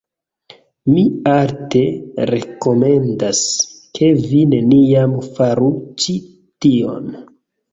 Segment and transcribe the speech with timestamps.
[0.93, 1.01] Mi
[1.33, 1.81] alte
[2.31, 3.43] rekomendas...
[3.99, 6.17] ke vi neniam faru ĉi
[6.65, 7.17] tion.